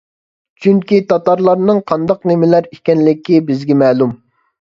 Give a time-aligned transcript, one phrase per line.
[0.63, 4.17] چۈنكى تاتارلارنىڭ قانداق نېمىلەر ئىكەنلىكى بىزگە مەلۇم.